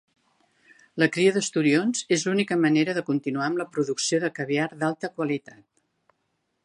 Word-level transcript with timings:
La 1.01 1.07
cria 1.17 1.33
d'esturions 1.35 2.01
és 2.17 2.25
l'única 2.29 2.57
manera 2.63 2.95
de 2.99 3.03
continuar 3.11 3.45
amb 3.49 3.61
la 3.63 3.67
producció 3.77 4.21
de 4.25 4.33
caviar 4.41 4.67
d'alta 4.81 5.13
qualitat. 5.21 5.63